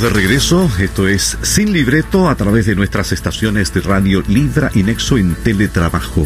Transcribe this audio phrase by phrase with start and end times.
[0.00, 4.84] De regreso, esto es Sin Libreto a través de nuestras estaciones de radio Libra y
[4.84, 6.24] Nexo en teletrabajo.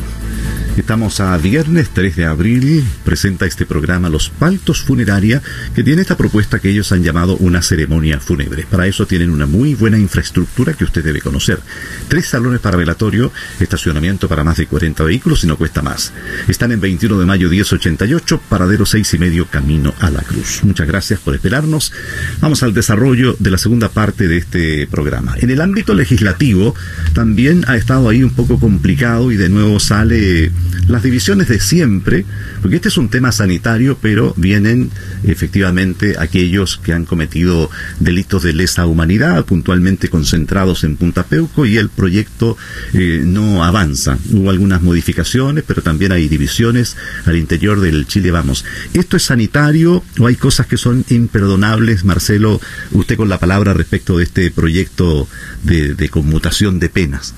[0.76, 5.42] Estamos a viernes 3 de abril, presenta este programa Los Paltos Funeraria,
[5.74, 8.64] que tiene esta propuesta que ellos han llamado una ceremonia fúnebre.
[8.70, 11.60] Para eso tienen una muy buena infraestructura que usted debe conocer.
[12.08, 13.30] Tres salones para velatorio,
[13.60, 16.10] estacionamiento para más de 40 vehículos y no cuesta más.
[16.48, 20.60] Están en 21 de mayo 1088, paradero 6 y medio, camino a la cruz.
[20.64, 21.92] Muchas gracias por esperarnos.
[22.40, 25.34] Vamos al desarrollo de la segunda parte de este programa.
[25.38, 26.74] En el ámbito legislativo
[27.12, 30.50] también ha estado ahí un poco complicado y de nuevo sale
[30.88, 32.26] las divisiones de siempre,
[32.60, 34.90] porque este es un tema sanitario, pero vienen
[35.24, 41.76] efectivamente aquellos que han cometido delitos de lesa humanidad, puntualmente concentrados en Punta Peuco, y
[41.76, 42.56] el proyecto
[42.94, 44.18] eh, no avanza.
[44.30, 48.64] Hubo algunas modificaciones, pero también hay divisiones al interior del Chile Vamos.
[48.92, 52.04] ¿Esto es sanitario o hay cosas que son imperdonables?
[52.04, 52.60] Marcelo,
[52.90, 55.28] usted con la palabra respecto de este proyecto
[55.62, 57.34] de conmutación de penas.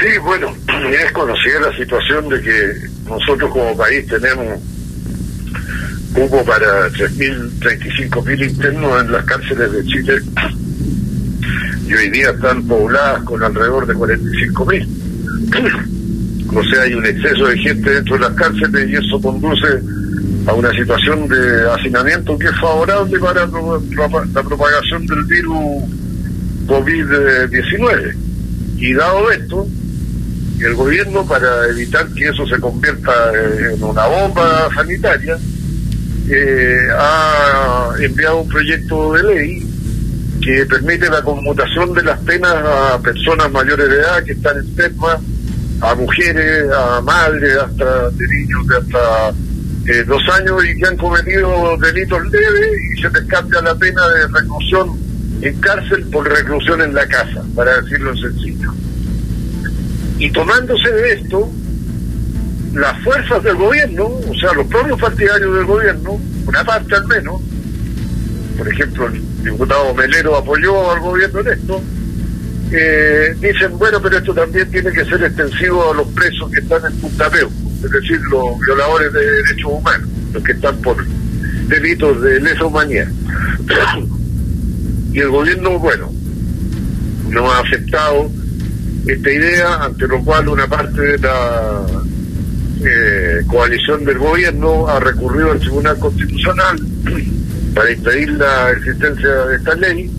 [0.00, 0.54] Sí, bueno,
[1.04, 2.74] es conocida la situación de que
[3.08, 4.60] nosotros como país tenemos
[6.14, 10.20] hubo para 3.035.000 internos en las cárceles de Chile
[11.88, 14.88] y hoy día están pobladas con alrededor de 45.000.
[16.54, 19.80] o sea, hay un exceso de gente dentro de las cárceles y eso conduce
[20.46, 25.84] a una situación de hacinamiento que es favorable para la propagación del virus
[26.66, 28.16] COVID-19.
[28.78, 29.68] Y dado esto,
[30.64, 35.38] el gobierno, para evitar que eso se convierta en una bomba sanitaria,
[36.28, 39.72] eh, ha enviado un proyecto de ley
[40.40, 45.18] que permite la conmutación de las penas a personas mayores de edad que están enfermas,
[45.80, 49.30] a mujeres, a madres, hasta de niños de hasta
[49.86, 54.06] eh, dos años y que han cometido delitos leves y se les cambia la pena
[54.08, 54.90] de reclusión
[55.42, 58.72] en cárcel por reclusión en la casa, para decirlo sencillo.
[60.18, 61.50] Y tomándose de esto,
[62.74, 67.40] las fuerzas del gobierno, o sea, los propios partidarios del gobierno, una parte al menos,
[68.56, 71.82] por ejemplo, el diputado Melero apoyó al gobierno en esto,
[72.72, 76.90] eh, dicen, bueno, pero esto también tiene que ser extensivo a los presos que están
[76.90, 81.04] en Punta es decir, los violadores de derechos humanos, los que están por
[81.66, 83.08] delitos de lesa humanidad.
[85.12, 86.10] y el gobierno, bueno,
[87.28, 88.30] no ha aceptado
[89.06, 91.86] esta idea, ante lo cual una parte de la
[92.84, 96.80] eh, coalición del gobierno ha recurrido al Tribunal Constitucional
[97.74, 100.10] para impedir la existencia de esta ley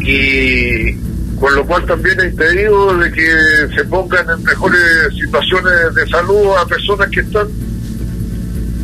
[0.00, 0.94] y
[1.36, 3.30] con lo cual también ha impedido de que
[3.74, 4.80] se pongan en mejores
[5.20, 7.48] situaciones de salud a personas que están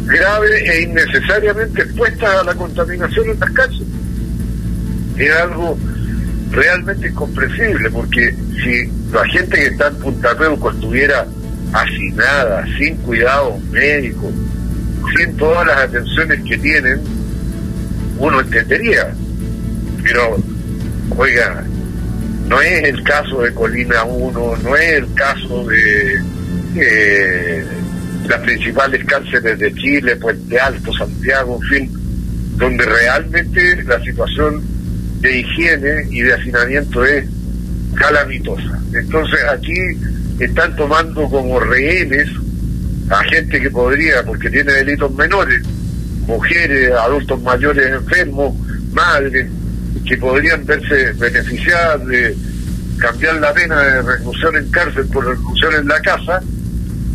[0.06, 3.82] graves e innecesariamente expuestas a la contaminación en las calles.
[5.16, 5.78] Es algo
[6.50, 11.27] realmente incomprensible, porque si la gente que está en Punta Peuco estuviera
[11.72, 14.33] hacinada, sin cuidado médico,
[15.16, 17.00] sin todas las atenciones que tienen,
[18.19, 19.12] uno entendería.
[20.03, 20.38] Pero,
[21.16, 21.65] oiga,
[22.47, 26.21] no es el caso de Colina 1, no es el caso de
[28.28, 31.91] las principales cárceles de Chile, Puente Alto, Santiago, en fin,
[32.56, 34.62] donde realmente la situación
[35.20, 37.26] de higiene y de hacinamiento es
[37.94, 38.81] calamitosa.
[38.94, 39.75] Entonces aquí
[40.38, 42.28] están tomando como rehenes
[43.10, 45.62] a gente que podría, porque tiene delitos menores,
[46.26, 48.54] mujeres, adultos mayores enfermos,
[48.92, 49.48] madres,
[50.06, 52.37] que podrían verse beneficiadas de
[52.98, 56.41] cambiar la pena de reclusión en cárcel por reclusión en la casa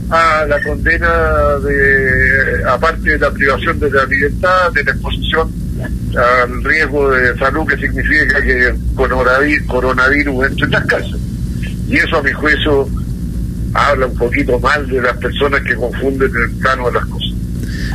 [0.10, 1.10] a la condena
[1.64, 7.68] de, aparte de la privación de la libertad, de la exposición al riesgo de salud
[7.68, 11.20] que significa que coronavirus, coronavirus entre en las casas.
[11.88, 12.90] Y eso a mi juicio
[13.74, 17.32] habla un poquito mal de las personas que confunden el plano de las cosas.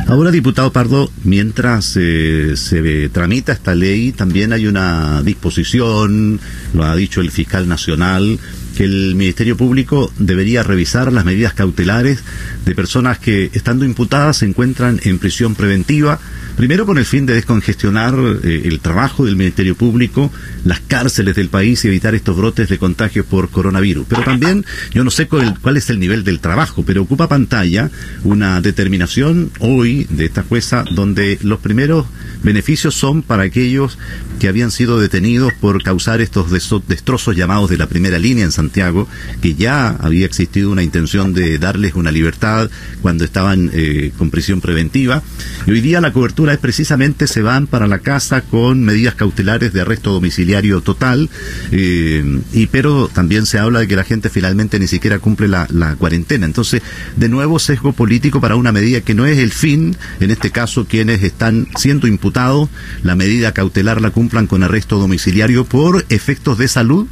[0.07, 6.39] Ahora, diputado Pardo, mientras eh, se tramita esta ley, también hay una disposición,
[6.73, 8.39] lo ha dicho el fiscal nacional,
[8.75, 12.23] que el Ministerio Público debería revisar las medidas cautelares
[12.65, 16.19] de personas que, estando imputadas, se encuentran en prisión preventiva
[16.55, 18.13] Primero con el fin de descongestionar
[18.43, 20.31] eh, el trabajo del Ministerio Público,
[20.65, 24.05] las cárceles del país y evitar estos brotes de contagios por coronavirus.
[24.07, 27.89] Pero también, yo no sé cuál, cuál, es el nivel del trabajo, pero ocupa pantalla
[28.23, 32.05] una determinación hoy de esta jueza donde los primeros
[32.43, 33.97] beneficios son para aquellos
[34.39, 39.07] que habían sido detenidos por causar estos destrozos llamados de la primera línea en Santiago,
[39.41, 42.69] que ya había existido una intención de darles una libertad
[43.01, 45.23] cuando estaban eh, con prisión preventiva.
[45.65, 49.73] Y hoy día la cobertura es precisamente se van para la casa con medidas cautelares
[49.73, 51.29] de arresto domiciliario total,
[51.71, 55.67] eh, y pero también se habla de que la gente finalmente ni siquiera cumple la,
[55.71, 56.45] la cuarentena.
[56.45, 56.81] Entonces,
[57.17, 60.85] de nuevo, sesgo político para una medida que no es el fin, en este caso
[60.85, 62.69] quienes están siendo imputados,
[63.03, 67.07] la medida cautelar la cumplan con arresto domiciliario por efectos de salud?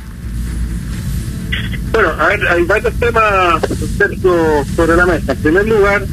[2.01, 3.61] Bueno, a ver, hay varios temas
[4.73, 5.33] sobre la mesa.
[5.33, 6.05] En primer lugar,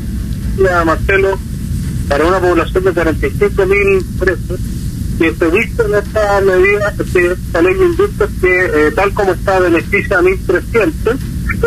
[0.84, 1.38] Marcelo,
[2.08, 4.60] para una población de 45 mil presos,
[5.16, 10.18] que se en esta medida, esta ley de indultos que eh, tal como está beneficia
[10.18, 11.18] a 1.300,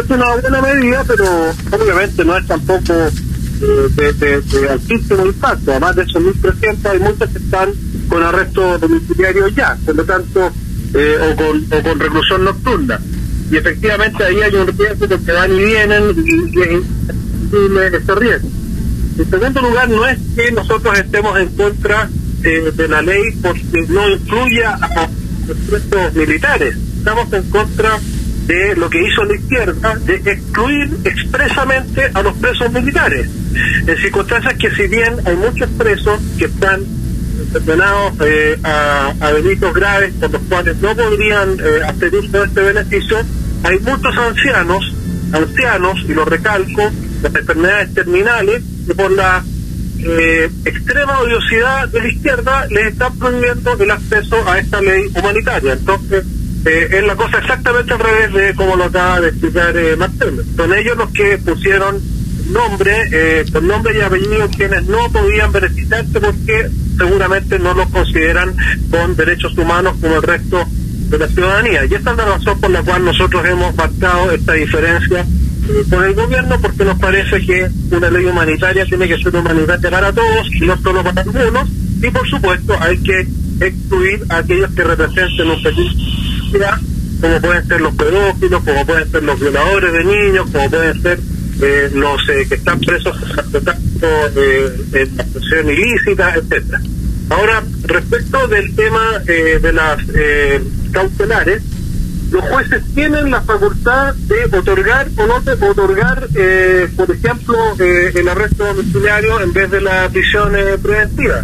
[0.04, 1.25] es una buena medida, pero
[1.72, 5.72] obviamente no es tampoco eh, de, de, altísimo impacto.
[5.72, 7.69] Además de esos 1.300 hay muchos que están
[8.10, 10.51] con arresto domiciliario ya, por lo tanto,
[10.94, 13.00] eh, o, con, o con reclusión nocturna.
[13.51, 18.50] Y efectivamente ahí hay un riesgo que van y vienen y, y este riesgo.
[19.18, 22.10] En segundo lugar, no es que nosotros estemos en contra
[22.44, 25.10] eh, de la ley porque no incluya a
[25.46, 26.75] los presos militares.
[26.98, 28.00] Estamos en contra
[28.46, 33.28] de lo que hizo la izquierda, de excluir expresamente a los presos militares.
[33.86, 36.81] En circunstancias que si bien hay muchos presos que están
[37.51, 42.45] condenados eh, a, a, delitos graves por los cuales no podrían eh, hacer uso de
[42.45, 43.18] este beneficio,
[43.63, 44.94] hay muchos ancianos,
[45.31, 46.91] ancianos, y lo recalco,
[47.21, 49.44] las enfermedades terminales, que por la
[50.00, 55.74] eh, extrema odiosidad de la izquierda les están prohibiendo el acceso a esta ley humanitaria.
[55.74, 56.25] Entonces,
[56.65, 60.44] eh, es la cosa exactamente al revés de como lo acaba de explicar eh, Marcelo.
[60.56, 62.01] Son ellos los que pusieron
[62.51, 66.69] nombre, eh, con nombre y apellido, quienes no podían beneficiarse porque
[67.00, 68.56] seguramente no los consideran
[68.92, 70.63] con derechos humanos como el resto
[71.10, 71.86] de la ciudadanía.
[71.86, 75.25] Y esta es la razón por la cual nosotros hemos marcado esta diferencia
[75.90, 80.13] con el gobierno porque nos parece que una ley humanitaria tiene que ser humanitaria para
[80.13, 81.69] todos y no solo para algunos
[82.01, 83.28] y por supuesto hay que
[83.60, 85.94] excluir a aquellos que representen un peligro
[87.22, 91.19] como pueden ser los pedófilos, como pueden ser los violadores de niños, como pueden ser
[91.62, 93.18] eh, los eh, que están presos
[94.01, 96.81] eh, en la presión ilícita, etcétera.
[97.30, 100.62] Ahora, respecto del tema eh, de las eh,
[100.92, 101.62] cautelares,
[102.31, 108.12] los jueces tienen la facultad de otorgar o no de otorgar, eh, por ejemplo, eh,
[108.16, 111.44] el arresto domiciliario en vez de la prisión eh, preventiva.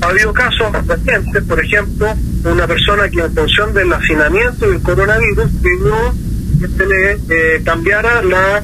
[0.00, 2.14] Ha habido casos recientes, por ejemplo,
[2.44, 6.14] una persona que en función del hacinamiento del coronavirus pidió
[6.60, 8.62] que se le eh, cambiara la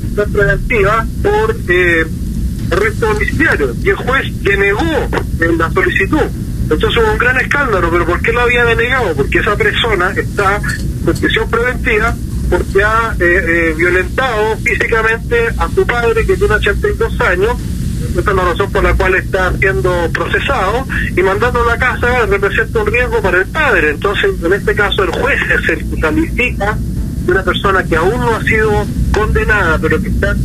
[0.00, 2.06] prisión preventiva por eh,
[2.70, 5.08] arresto domiciliario y el juez denegó
[5.40, 6.22] en la solicitud.
[6.68, 9.14] Entonces hubo un gran escándalo, pero ¿por qué lo había denegado?
[9.14, 10.60] Porque esa persona está
[11.06, 12.16] en prisión preventiva
[12.50, 17.56] porque ha eh, eh, violentado físicamente a su padre que tiene 82 años,
[18.16, 20.86] esa es la razón por la cual está siendo procesado,
[21.16, 23.90] y mandando a la casa representa un riesgo para el padre.
[23.90, 26.76] Entonces, en este caso, el juez es el que califica
[27.26, 30.36] de una persona que aún no ha sido condenada, pero que está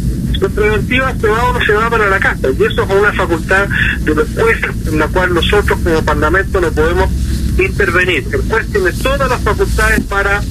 [0.50, 2.48] preventiva se va o no se va para la casa.
[2.58, 3.68] Y eso es una facultad
[4.02, 7.10] de los jueces en la cual nosotros como Parlamento no podemos
[7.58, 8.26] intervenir.
[8.32, 10.42] El juez tiene todas las facultades para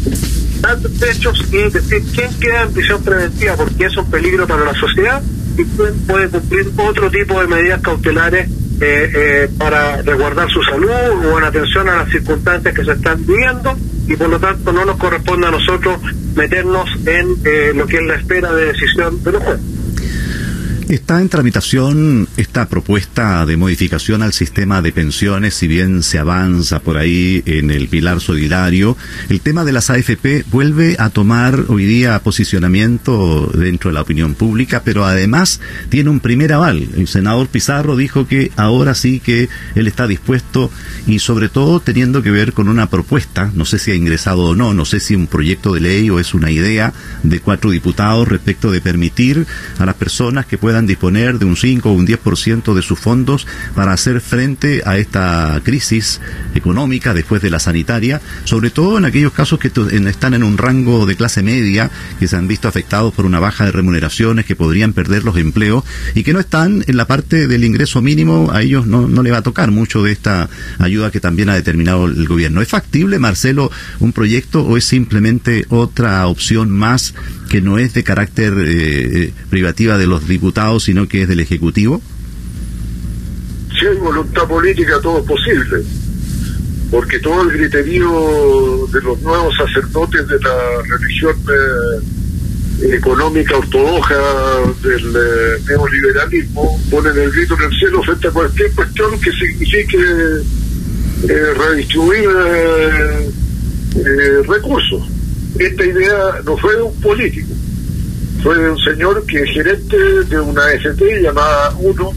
[0.61, 4.75] dar derechos y decir quién queda en prisión preventiva porque es un peligro para la
[4.75, 5.23] sociedad
[5.57, 8.49] y quién puede cumplir otro tipo de medidas cautelares
[8.83, 13.27] eh, eh, para resguardar su salud o en atención a las circunstancias que se están
[13.27, 16.01] viviendo y por lo tanto no nos corresponde a nosotros
[16.35, 19.70] meternos en eh, lo que es la espera de decisión de los jueces.
[20.91, 26.81] Está en tramitación esta propuesta de modificación al sistema de pensiones, si bien se avanza
[26.81, 28.97] por ahí en el pilar solidario.
[29.29, 34.35] El tema de las AFP vuelve a tomar hoy día posicionamiento dentro de la opinión
[34.35, 36.89] pública, pero además tiene un primer aval.
[36.97, 40.73] El senador Pizarro dijo que ahora sí que él está dispuesto
[41.07, 44.57] y sobre todo teniendo que ver con una propuesta, no sé si ha ingresado o
[44.57, 46.93] no, no sé si un proyecto de ley o es una idea
[47.23, 49.47] de cuatro diputados respecto de permitir
[49.79, 53.47] a las personas que puedan disponer de un 5 o un 10% de sus fondos
[53.75, 56.21] para hacer frente a esta crisis
[56.55, 59.71] económica después de la sanitaria, sobre todo en aquellos casos que
[60.09, 63.65] están en un rango de clase media, que se han visto afectados por una baja
[63.65, 65.85] de remuneraciones, que podrían perder los empleos
[66.15, 69.31] y que no están en la parte del ingreso mínimo, a ellos no, no le
[69.31, 72.61] va a tocar mucho de esta ayuda que también ha determinado el gobierno.
[72.61, 77.15] ¿Es factible, Marcelo, un proyecto o es simplemente otra opción más
[77.51, 82.01] que no es de carácter eh, privativa de los diputados, sino que es del Ejecutivo?
[83.77, 85.85] Si hay voluntad política, todo es posible.
[86.93, 91.37] porque todo el griterío de los nuevos sacerdotes de la religión
[92.83, 94.15] eh, económica ortodoxa
[94.83, 99.99] del eh, neoliberalismo ponen el grito en el cielo frente a cualquier cuestión que signifique
[101.29, 102.29] eh, redistribuir
[104.47, 105.20] recursos.
[105.59, 107.49] Esta idea no fue de un político,
[108.43, 109.97] fue de un señor que es gerente
[110.29, 112.13] de una FT llamada UNO,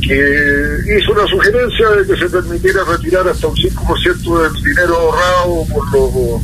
[0.00, 5.66] que hizo una sugerencia de que se permitiera retirar hasta un 5% del dinero ahorrado
[5.72, 6.42] por los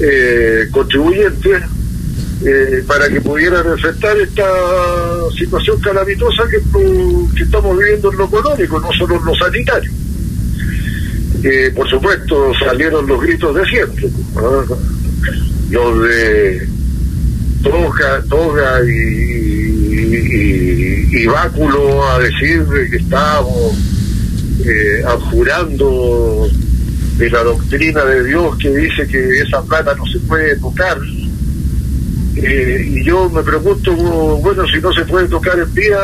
[0.00, 1.62] eh, contribuyentes
[2.44, 4.44] eh, para que pudieran enfrentar esta
[5.38, 6.58] situación calamitosa que,
[7.34, 9.90] que, estamos viviendo en lo económico, no solo en lo sanitario.
[11.42, 14.08] Eh, por supuesto, salieron los gritos de siempre,
[15.68, 16.68] de
[17.62, 19.36] toga, toga y
[21.16, 23.74] y báculo a decir que estábamos
[24.64, 26.48] eh, abjurando
[27.16, 30.98] de la doctrina de Dios que dice que esa plata no se puede tocar.
[32.36, 35.98] Eh, y yo me pregunto, bueno, si no se puede tocar en día,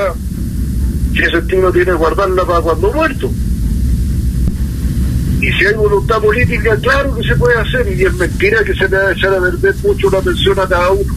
[1.15, 3.31] ¿qué sentido tiene guardarla para cuando muerto?
[5.43, 8.89] Y si hay voluntad política, claro que se puede hacer, y es mentira que se
[8.89, 11.15] le va a echar a perder mucho la pensión a cada uno.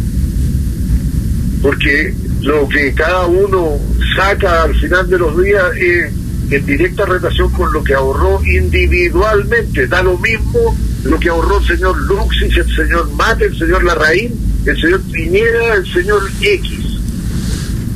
[1.62, 3.78] Porque lo que cada uno
[4.16, 6.12] saca al final de los días es
[6.50, 9.86] en directa relación con lo que ahorró individualmente.
[9.86, 14.34] Da lo mismo lo que ahorró el señor Luxis, el señor Mate, el señor Larraín,
[14.66, 16.80] el señor Piñera, el señor X.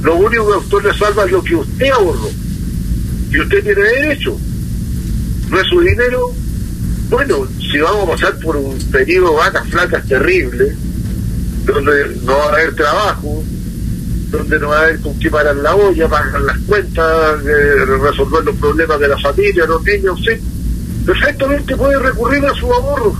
[0.03, 2.29] Lo único que a usted le salva es lo que usted ahorró.
[3.31, 4.37] Y usted tiene derecho.
[5.49, 6.21] No es su dinero.
[7.09, 10.75] Bueno, si vamos a pasar por un periodo vacas flacas terrible,
[11.65, 13.43] donde no va a haber trabajo,
[14.29, 18.43] donde no va a haber con qué parar la olla, pagar las cuentas, eh, resolver
[18.43, 20.39] los problemas de la familia, los niños, sí.
[21.05, 23.15] Perfectamente puede recurrir a su ahorro.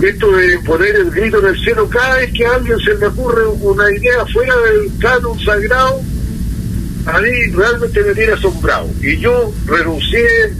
[0.00, 3.06] Esto de poner el grito en el cielo cada vez que a alguien se le
[3.06, 6.00] ocurre una idea fuera del canon sagrado,
[7.06, 8.88] a mí realmente me tiene asombrado.
[9.00, 10.52] Y yo renuncié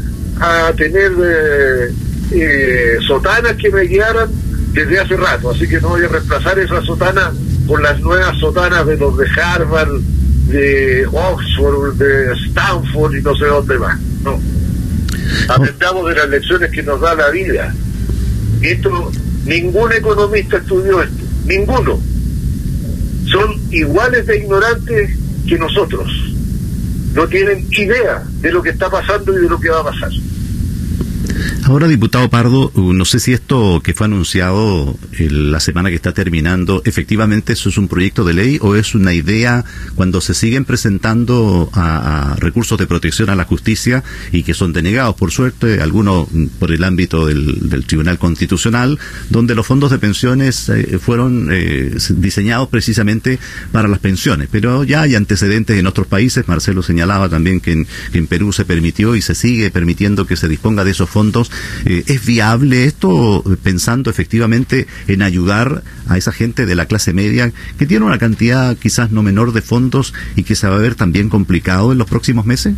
[0.42, 1.94] a tener eh,
[2.32, 4.28] eh, sotanas que me guiaran
[4.72, 7.32] desde hace rato, así que no voy a reemplazar esa sotana
[7.68, 10.00] con las nuevas sotanas de los de Harvard,
[10.48, 14.00] de Oxford, de Stanford y no sé dónde más.
[14.24, 14.40] No.
[15.48, 17.72] Aprendamos de las lecciones que nos da la vida.
[18.62, 19.12] Esto,
[19.44, 22.00] ningún economista estudió esto, ninguno.
[23.30, 25.10] Son iguales de ignorantes
[25.46, 26.10] que nosotros.
[27.14, 30.10] No tienen idea de lo que está pasando y de lo que va a pasar.
[31.64, 36.12] Ahora, diputado Pardo, uh, no sé si esto que fue anunciado la semana que está
[36.12, 39.64] terminando, efectivamente eso es un proyecto de ley o es una idea
[39.94, 44.02] cuando se siguen presentando a, recursos de protección a la justicia
[44.32, 48.98] y que son denegados, por suerte, algunos mm, por el ámbito del, Tribunal Constitucional,
[49.30, 53.38] donde los fondos de pensiones eh, fueron eh, diseñados precisamente
[53.70, 54.48] para las pensiones.
[54.50, 56.48] Pero ya hay antecedentes en otros países.
[56.48, 60.36] Marcelo señalaba también que en, que en Perú se permitió y se sigue permitiendo que
[60.36, 61.51] se disponga de esos fondos
[61.86, 67.52] eh, ¿Es viable esto pensando efectivamente en ayudar a esa gente de la clase media
[67.78, 70.94] que tiene una cantidad quizás no menor de fondos y que se va a ver
[70.94, 72.74] también complicado en los próximos meses?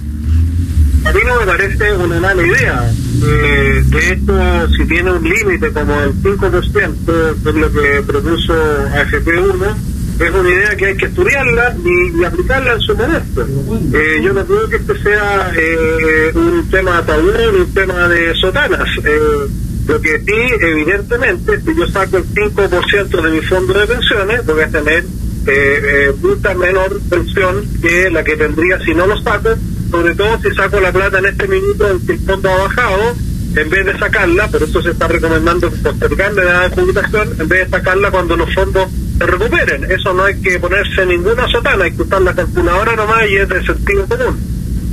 [1.05, 2.91] A mí no me parece una mala idea.
[3.23, 9.94] Eh, de hecho, si tiene un límite como el 5%, de lo que propuso AFP1,
[10.21, 13.47] es una idea que hay que estudiarla y, aplicarla en su momento.
[13.93, 18.89] Eh, yo no creo que este sea eh, un tema tabú un tema de sotanas.
[19.05, 19.49] Eh,
[19.87, 24.63] lo que sí, evidentemente, si yo saco el 5% de mi fondo de pensiones, voy
[24.63, 25.05] a tener
[25.47, 29.51] eh, mucha menor pensión que la que tendría si no lo saco,
[29.91, 33.15] sobre todo si saco la plata en este minuto en que el fondo ha bajado,
[33.57, 37.77] en vez de sacarla, pero eso se está recomendando postergarle la adjudicación, en vez de
[37.77, 39.91] sacarla cuando los fondos recuperen.
[39.91, 43.49] Eso no hay que ponerse ninguna sotana, hay que usar la calculadora nomás y es
[43.49, 44.39] de sentido común.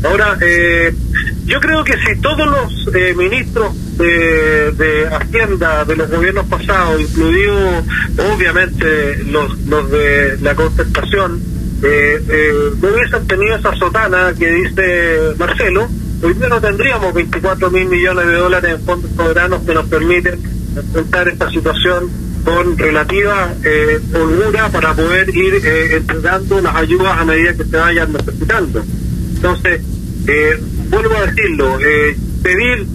[0.03, 0.93] Ahora, eh,
[1.45, 7.83] yo creo que si todos los eh, ministros de, Hacienda de los gobiernos pasados, incluidos
[8.33, 11.41] obviamente los, los de la contestación,
[11.83, 15.87] eh, eh, no hubiesen tenido esa sotana que dice Marcelo,
[16.21, 20.39] hoy día no tendríamos 24 mil millones de dólares en fondos soberanos que nos permiten
[20.75, 22.09] enfrentar esta situación
[22.43, 27.77] con relativa eh, holgura para poder ir eh, entregando las ayudas a medida que se
[27.77, 28.83] vayan necesitando.
[29.35, 29.81] Entonces,
[30.27, 32.85] eh, vuelvo a decirlo, eh, pedir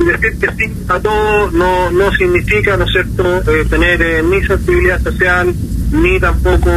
[0.00, 5.02] y decir que sí a todo no, no significa, ¿no es cierto?, tener ni sensibilidad
[5.02, 5.54] social,
[5.92, 6.70] ni tampoco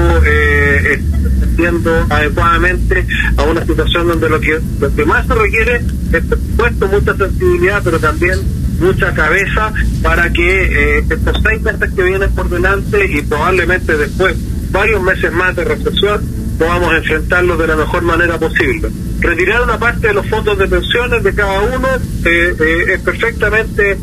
[1.53, 3.06] asistiendo adecuadamente
[3.38, 6.24] a una situación donde lo que, lo que más se requiere es,
[6.58, 8.39] puesto mucha sensibilidad, pero también
[8.83, 9.71] mucha cabeza
[10.01, 14.35] para que eh, estos seis meses que vienen por delante y probablemente después
[14.71, 16.21] varios meses más de recesión
[16.59, 18.89] podamos enfrentarlos de la mejor manera posible.
[19.19, 21.87] Retirar una parte de los fondos de pensiones de cada uno
[22.25, 23.97] eh, eh, es perfectamente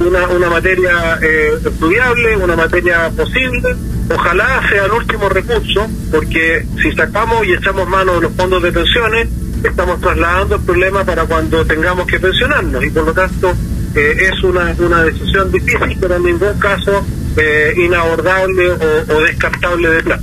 [0.00, 1.20] una, una materia
[1.64, 3.76] estudiable, una materia posible.
[4.12, 8.72] Ojalá sea el último recurso, porque si sacamos y echamos mano de los fondos de
[8.72, 9.28] pensiones,
[9.62, 13.54] estamos trasladando el problema para cuando tengamos que pensionarnos y por lo tanto
[13.98, 17.04] es una, una decisión difícil, pero en ningún caso
[17.36, 20.20] eh, inabordable o, descartable de plan.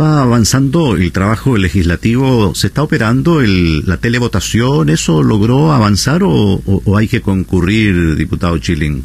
[0.00, 4.88] Va avanzando el trabajo legislativo, ¿se está operando el, la televotación?
[4.88, 6.62] ¿Eso logró avanzar o,
[6.96, 9.02] hay que concurrir, diputado Chilling?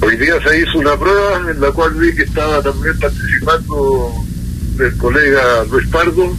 [0.00, 4.12] Hoy día se hizo una prueba en la cual vi que estaba también participando
[4.78, 6.36] el colega Luis Pardo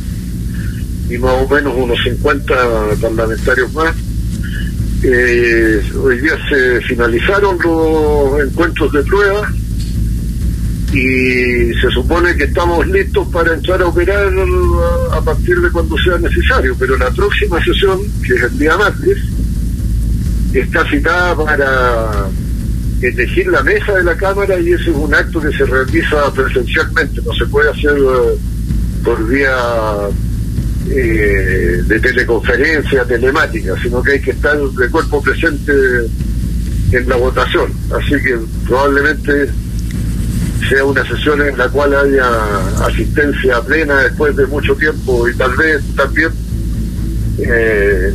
[1.09, 2.55] y más o menos unos 50
[3.01, 3.95] parlamentarios más
[5.03, 9.51] eh, hoy día se finalizaron los encuentros de prueba
[10.91, 14.31] y se supone que estamos listos para entrar a operar
[15.11, 19.17] a partir de cuando sea necesario, pero la próxima sesión, que es el día martes,
[20.53, 22.29] está citada para
[23.01, 27.21] elegir la mesa de la Cámara y ese es un acto que se realiza presencialmente,
[27.21, 28.37] no se puede hacer eh,
[29.03, 29.55] por vía
[30.87, 35.71] eh, de teleconferencia, telemática, sino que hay que estar de cuerpo presente
[36.91, 37.71] en la votación.
[37.91, 39.49] Así que probablemente
[40.67, 45.55] sea una sesión en la cual haya asistencia plena después de mucho tiempo y tal
[45.55, 46.31] vez también
[47.39, 48.13] eh,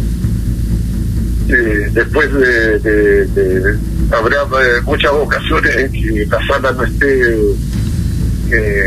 [1.48, 3.78] eh, después de,
[4.10, 4.46] habrá
[4.84, 7.36] muchas ocasiones en que la sala no esté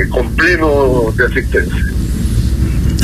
[0.09, 1.96] con pleno de asistencia.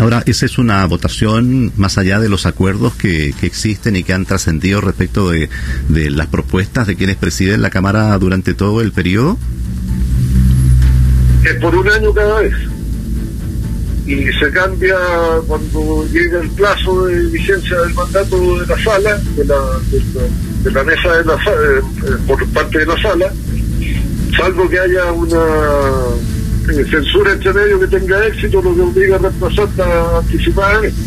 [0.03, 4.25] Ahora, esa es una votación más allá de los acuerdos que, existen y que han
[4.25, 5.47] trascendido respecto de,
[5.87, 9.37] las propuestas de quienes presiden la Cámara durante todo el periodo.
[11.45, 12.53] Es por un año cada vez.
[14.05, 14.97] Y se cambia
[15.47, 19.55] cuando llega el plazo de vigencia del mandato de la sala, de la,
[20.63, 23.31] de la, mesa de la eh, por parte de la sala,
[24.37, 25.39] salvo que haya una
[26.71, 30.97] censura entre medio que tenga éxito, lo que obliga a reemplazarla anticipadamente.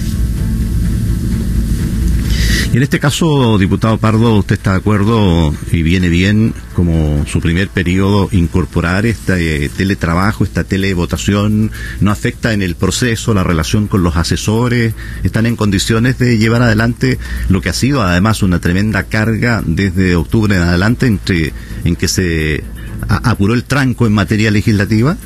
[2.72, 7.40] Y en este caso, diputado Pardo, ¿usted está de acuerdo y viene bien como su
[7.40, 11.70] primer periodo incorporar este teletrabajo, esta televotación?
[12.00, 14.92] ¿No afecta en el proceso la relación con los asesores?
[15.22, 20.14] ¿Están en condiciones de llevar adelante lo que ha sido además una tremenda carga desde
[20.16, 22.62] octubre en adelante entre, en que se
[23.08, 25.16] apuró el tranco en materia legislativa?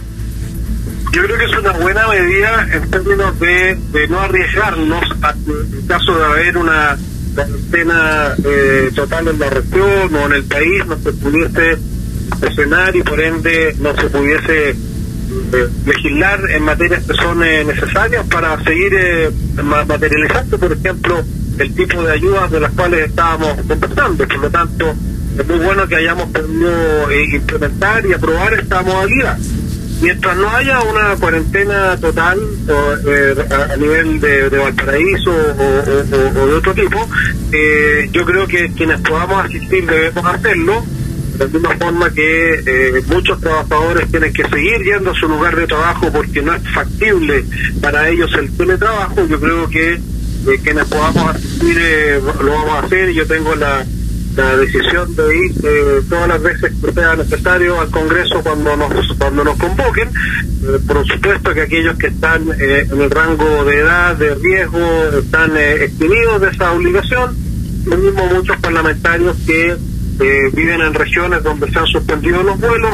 [1.12, 5.02] Yo creo que es una buena medida en términos de, no arriesgarnos
[5.48, 6.96] en caso de haber una
[7.34, 11.78] cuarentena eh, total en la región o en el país, no se pudiese
[12.38, 18.24] presionar y por ende no se pudiese eh, legislar en materias que son eh, necesarias
[18.30, 18.92] para seguir
[19.86, 21.24] materializando, por ejemplo,
[21.58, 24.28] el tipo de ayudas de las cuales estábamos conversando.
[24.28, 24.94] Por lo tanto,
[25.36, 29.36] es muy bueno que hayamos podido implementar y aprobar esta modalidad
[30.00, 32.38] mientras no haya una cuarentena total
[33.06, 37.08] eh, a, nivel de, Valparaíso o, de otro tipo,
[37.52, 40.84] eh, yo creo que quienes podamos asistir debemos hacerlo,
[41.38, 45.56] de la misma forma que eh, muchos trabajadores tienen que seguir yendo a su lugar
[45.56, 47.44] de trabajo porque no es factible
[47.80, 50.00] para ellos el teletrabajo, yo creo que
[50.62, 51.76] quienes podamos asistir
[52.42, 53.10] lo vamos a hacer.
[53.10, 53.84] Y yo tengo la
[54.36, 58.92] la decisión de ir eh, todas las veces que sea necesario al Congreso cuando nos
[59.18, 60.08] cuando nos convoquen.
[60.08, 64.78] Eh, por supuesto que aquellos que están eh, en el rango de edad, de riesgo,
[65.18, 67.36] están eximidos de esa obligación.
[67.86, 69.76] Lo mismo muchos parlamentarios que
[70.52, 72.90] viven en regiones donde se han suspendido los vuelos.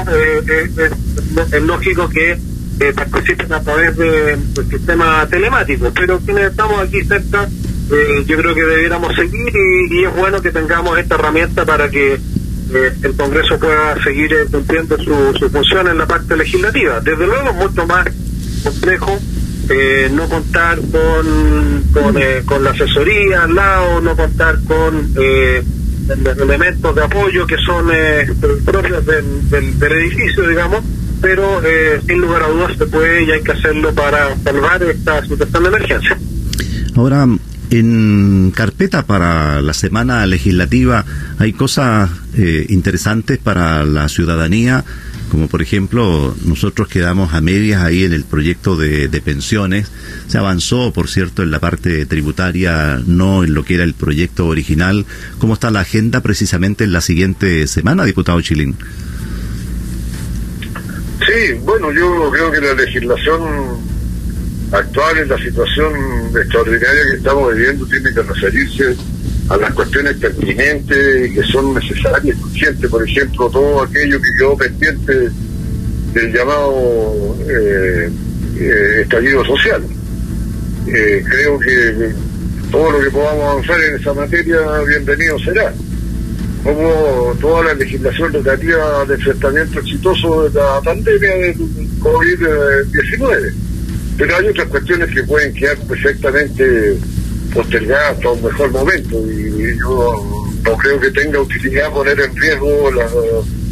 [1.53, 2.39] es lógico que
[2.95, 4.39] participen a través del
[4.71, 7.49] sistema telemático, pero quienes estamos aquí cerca
[7.91, 9.53] eh, yo creo que debiéramos seguir
[9.91, 14.47] y, es bueno que tengamos esta herramienta para que eh, el Congreso pueda seguir eh,
[14.51, 17.01] cumpliendo su, su, función en la parte legislativa.
[17.01, 18.07] Desde luego es mucho más
[18.65, 19.19] complejo
[20.13, 21.83] no contar con,
[22.47, 25.13] con, la asesoría al lado, no contar con
[26.41, 27.89] elementos de apoyo que son
[28.65, 30.85] propios del, del, edificio, digamos,
[31.21, 31.61] pero
[32.07, 35.69] sin lugar a dudas se puede y hay que hacerlo para salvar esta situación de
[35.69, 36.19] emergencia.
[36.95, 37.27] Ahora,
[37.71, 41.05] en carpeta para la semana legislativa
[41.39, 44.85] hay cosas eh, interesantes para la ciudadanía,
[45.31, 49.91] como por ejemplo nosotros quedamos a medias ahí en el proyecto de, de pensiones,
[50.29, 54.47] se avanzó por cierto en la parte tributaria, no en lo que era el proyecto
[54.47, 55.05] original,
[55.39, 58.77] ¿cómo está la agenda precisamente en la siguiente semana, diputado Chilín?
[61.27, 63.43] Sí, bueno, yo creo que la legislación
[64.73, 65.93] actual en la situación
[66.37, 68.97] extraordinaria que estamos viviendo tiene que referirse
[69.49, 74.57] a las cuestiones pertinentes y que son necesarias, urgentes, por ejemplo, todo aquello que quedó
[74.57, 75.31] pendiente
[76.13, 78.11] del llamado eh,
[78.59, 79.83] eh, estallido social.
[80.89, 82.13] Eh, creo que
[82.71, 85.73] todo lo que podamos avanzar en esa materia, bienvenido será.
[86.65, 91.57] Como toda la legislación relativa al enfrentamiento exitoso de la pandemia del
[92.01, 93.66] COVID-19.
[94.17, 96.97] Pero hay otras cuestiones que pueden quedar perfectamente
[97.53, 102.91] postergada hasta un mejor momento y yo no creo que tenga utilidad poner en riesgo
[102.93, 103.09] la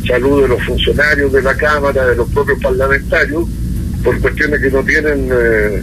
[0.06, 3.44] salud de los funcionarios de la Cámara, de los propios parlamentarios,
[4.02, 5.82] por cuestiones que no tienen eh,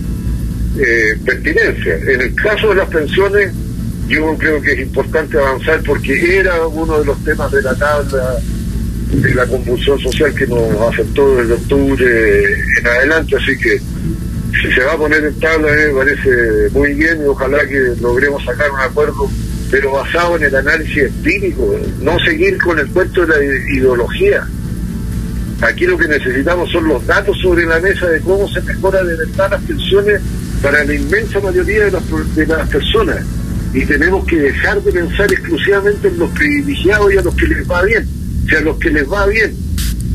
[0.79, 1.95] eh, pertinencia.
[1.95, 3.51] En el caso de las pensiones,
[4.07, 8.37] yo creo que es importante avanzar porque era uno de los temas de la tabla
[9.11, 13.81] de la convulsión social que nos afectó desde octubre en adelante, así que
[14.51, 18.43] si se va a poner en tabla me parece muy bien y ojalá que logremos
[18.43, 19.29] sacar un acuerdo,
[19.69, 24.47] pero basado en el análisis empírico, no seguir con el cuento de la ideología.
[25.61, 29.15] Aquí lo que necesitamos son los datos sobre la mesa de cómo se mejora de
[29.15, 30.21] verdad las pensiones
[30.61, 33.23] para la inmensa mayoría de las, de las personas.
[33.73, 37.69] Y tenemos que dejar de pensar exclusivamente en los privilegiados y a los que les
[37.69, 38.07] va bien.
[38.49, 39.55] Si a los que les va bien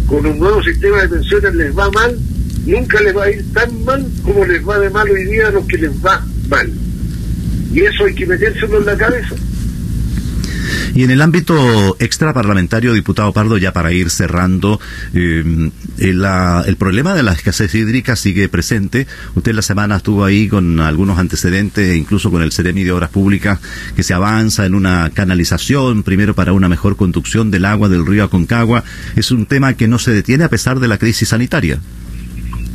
[0.06, 2.16] con un nuevo sistema de pensiones les va mal,
[2.66, 5.50] nunca les va a ir tan mal como les va de mal hoy día a
[5.52, 6.70] los que les va mal.
[7.72, 9.34] Y eso hay que metérselo en la cabeza.
[10.94, 14.80] Y en el ámbito extraparlamentario, diputado Pardo, ya para ir cerrando,
[15.12, 19.06] eh, el, el, problema de la escasez hídrica sigue presente.
[19.34, 23.60] Usted la semana estuvo ahí con algunos antecedentes, incluso con el Ceremi de Obras Públicas,
[23.94, 28.24] que se avanza en una canalización, primero para una mejor conducción del agua del río
[28.24, 28.82] Aconcagua.
[29.16, 31.78] Es un tema que no se detiene a pesar de la crisis sanitaria.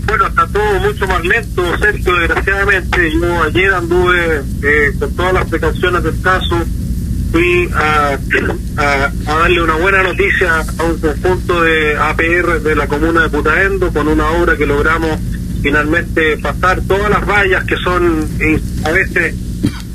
[0.05, 3.11] Bueno, está todo mucho más lento, Sergio, desgraciadamente.
[3.13, 6.63] Yo ayer anduve eh, con todas las precauciones del caso,
[7.31, 8.17] fui a,
[8.77, 13.91] a, darle una buena noticia a un conjunto de APR de la comuna de Putaendo
[13.93, 15.17] con una obra que logramos
[15.61, 19.35] finalmente pasar todas las vallas que son eh, a veces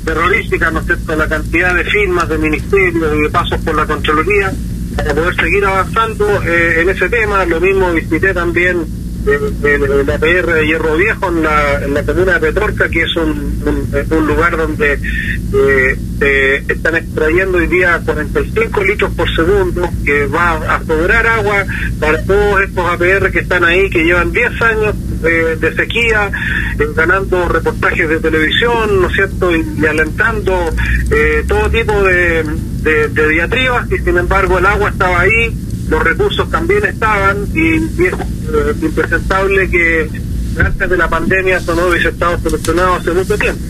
[0.05, 3.85] terrorísticas, ¿no es cierto?, la cantidad de firmas de ministerios y de pasos por la
[3.85, 4.53] Contraloría
[4.95, 7.45] para poder seguir avanzando eh, en ese tema.
[7.45, 8.85] Lo mismo visité también
[9.27, 13.15] de, la PR de Hierro Viejo en la, en la comuna de Petorca, que es
[13.17, 20.75] un, lugar donde eh, eh, están extrayendo hoy día 45 litros por segundo, que va
[20.75, 21.65] a sobrar agua
[21.99, 26.31] para todos estos APR que están ahí, que llevan 10 años de, de sequía,
[26.79, 30.73] eh, ganando reportajes de televisión, ¿no es cierto?, y, y alentando
[31.11, 32.43] eh, todo tipo de,
[32.81, 37.75] de, de diatribas, y sin embargo el agua estaba ahí, los recursos también estaban y,
[37.75, 40.09] es eh, impresentable que
[40.59, 43.61] antes de la pandemia eso no hubiese estado solucionado hace mucho tiempo.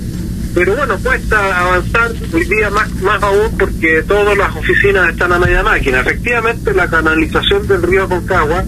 [0.53, 5.39] Pero bueno, cuesta avanzar hoy día más, más aún porque todas las oficinas están a
[5.39, 5.99] media máquina.
[5.99, 8.63] Efectivamente, la canalización del río Concagua,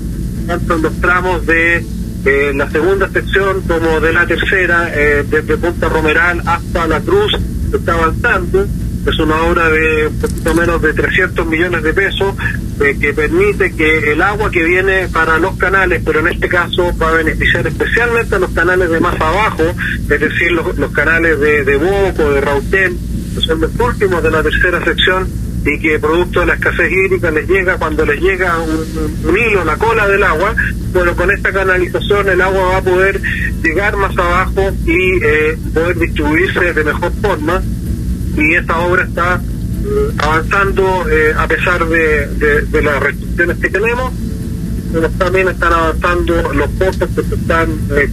[0.46, 1.84] tanto en los tramos de
[2.26, 7.32] eh, la segunda sección como de la tercera, eh, desde Punta Romeral hasta La Cruz,
[7.74, 8.68] está avanzando
[9.06, 12.36] es una obra de un poquito menos de 300 millones de pesos
[12.82, 16.96] eh, que permite que el agua que viene para los canales, pero en este caso
[16.98, 19.64] va a beneficiar especialmente a los canales de más abajo,
[20.10, 22.98] es decir, los, los canales de, de Boco, de Rautén,
[23.36, 25.28] que son los últimos de la tercera sección
[25.66, 29.64] y que producto de la escasez hídrica les llega cuando les llega un, un, hilo,
[29.66, 30.56] la cola del agua,
[30.94, 33.22] bueno, con esta canalización el agua va a poder
[33.62, 37.62] llegar más abajo y eh, poder distribuirse de mejor forma
[38.38, 39.42] y esta obra está
[40.18, 42.28] avanzando eh, a pesar de,
[42.66, 44.12] de, las restricciones que tenemos,
[44.92, 48.10] pero también están avanzando los pozos que se están eh,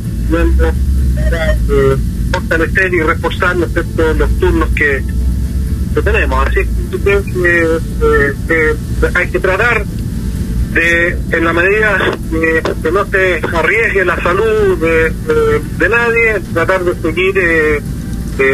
[1.31, 1.97] para eh,
[2.33, 5.03] fortalecer y reforzar ¿no los turnos que,
[6.03, 6.47] tenemos.
[6.47, 6.61] Así
[7.03, 8.77] creo que,
[9.15, 9.85] hay que tratar
[10.75, 11.99] de, en la medida
[12.83, 15.13] que no se arriesgue la salud de,
[15.79, 17.81] de nadie, tratar de seguir eh,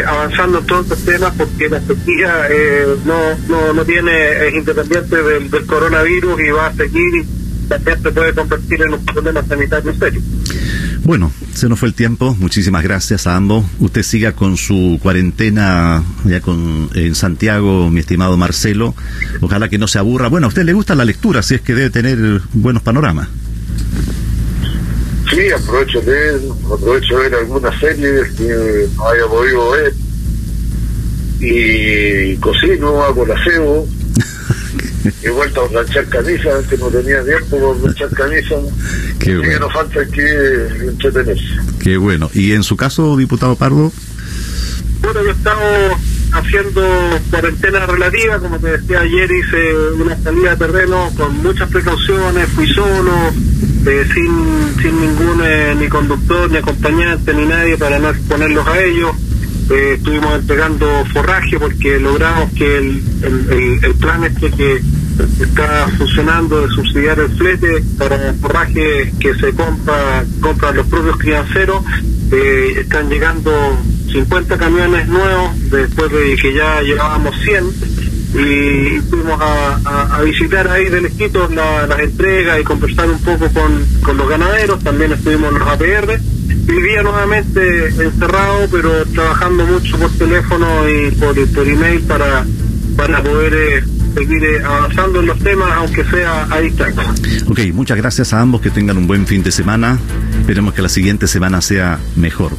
[0.07, 3.17] avanzando en todos estos temas porque la sequía eh, no,
[3.49, 8.11] no, no tiene, es independiente del, del, coronavirus y va a seguir y también se
[8.11, 10.21] puede convertir en un problema sanitario serio.
[11.05, 12.37] Bueno, se nos fue el tiempo.
[12.39, 13.65] Muchísimas gracias a ambos.
[13.81, 18.95] Usted siga con su cuarentena ya con en Santiago, mi estimado Marcelo.
[19.41, 20.29] Ojalá que no se aburra.
[20.29, 23.29] Bueno, a usted le gusta la lectura, si es que debe tener buenos panoramas.
[25.33, 26.41] Sí, aprovecho de ver,
[26.73, 29.95] aprovecho de ver algunas series que no haya podido ver.
[31.41, 33.87] Y cocino, hago el aseo.
[35.23, 38.61] He vuelto a planchar camisas, que no tenía tiempo para planchar camisas.
[39.19, 39.53] Qué bueno.
[39.53, 41.45] que no falta que entretenerse.
[41.81, 42.31] Qué bueno.
[42.35, 43.93] ¿Y en su caso, diputado Pardo?
[45.01, 45.97] Bueno, yo he estado
[46.33, 46.83] haciendo
[47.31, 52.73] cuarentena relativa, como te decía ayer, hice una salida de terreno con muchas precauciones, fui
[52.73, 53.13] solo,
[53.87, 58.81] eh, sin, sin ningún eh, ni conductor, ni acompañante, ni nadie para no exponerlos a
[58.81, 59.13] ellos.
[59.71, 64.81] Eh, estuvimos entregando forraje porque logramos que el, el, el, plan este que
[65.41, 71.85] está funcionando de subsidiar el flete para forraje que se compra compran los propios crianceros
[72.33, 73.53] eh, están llegando
[74.11, 77.65] 50 camiones nuevos después de que ya llevábamos 100
[78.35, 83.49] y fuimos a, a, visitar ahí de lejitos la, las entregas y conversar un poco
[83.53, 86.19] con, con los ganaderos, también estuvimos en los APR
[86.65, 92.47] vivía nuevamente encerrado pero trabajando mucho por teléfono y por, por email para,
[92.97, 97.03] para poder eh, seguir eh, avanzando en los temas, aunque sea a distancia.
[97.49, 99.99] Ok, muchas gracias a ambos, que tengan un buen fin de semana.
[100.41, 102.53] Esperemos que la siguiente semana sea mejor.